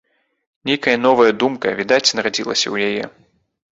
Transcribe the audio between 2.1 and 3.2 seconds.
нарадзілася ў яе.